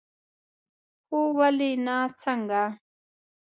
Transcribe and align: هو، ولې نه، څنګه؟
هو، 1.09 1.19
ولې 1.37 1.71
نه، 1.85 1.97
څنګه؟ 2.21 2.63